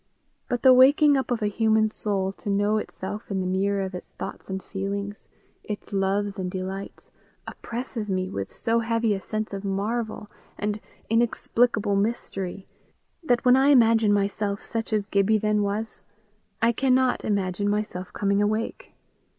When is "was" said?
15.61-16.01